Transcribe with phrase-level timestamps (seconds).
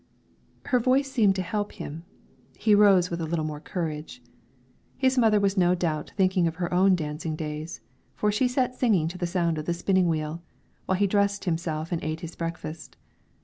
[0.65, 2.05] Her voice seemed to help him;
[2.57, 4.23] he rose with a little more courage.
[4.97, 7.81] His mother was no doubt thinking of her own dancing days,
[8.15, 10.41] for she sat singing to the sound of the spinning wheel,
[10.87, 12.97] while he dressed himself and ate his breakfast.